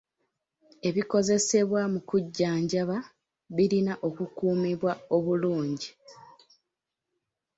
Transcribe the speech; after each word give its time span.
Ebikozesebwa 0.87 1.81
mu 1.93 1.99
kujjanjaba 2.09 2.97
birina 3.55 3.93
okukuumibwa 4.07 4.91
obulungi 5.15 5.89